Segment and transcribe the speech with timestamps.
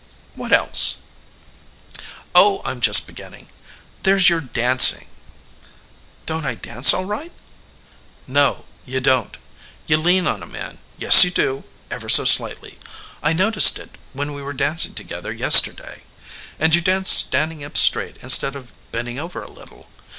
[0.33, 0.97] "What else?"
[2.33, 3.49] "Oh, I'm just beginning!
[4.01, 5.05] There's your dancing."
[6.25, 7.31] "Don't I dance all right?"
[8.25, 9.37] "No, you don't
[9.85, 12.79] you lean on a man; yes, you do ever so slightly.
[13.21, 16.01] I noticed it when we were dancing together yesterday.
[16.57, 19.87] And you dance standing up straight instead of bending over a little.